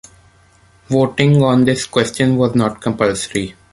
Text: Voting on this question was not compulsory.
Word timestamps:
Voting 0.87 1.43
on 1.43 1.63
this 1.65 1.85
question 1.85 2.35
was 2.35 2.55
not 2.55 2.81
compulsory. 2.81 3.53